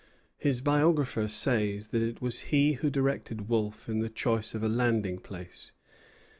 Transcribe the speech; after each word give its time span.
His 0.39 0.61
biographer 0.61 1.27
says 1.27 1.89
that 1.89 2.01
it 2.01 2.23
was 2.23 2.39
he 2.49 2.73
who 2.73 2.89
directed 2.89 3.47
Wolfe 3.49 3.87
in 3.87 3.99
the 3.99 4.09
choice 4.09 4.55
of 4.55 4.63
a 4.63 4.67
landing 4.67 5.19
place. 5.19 5.73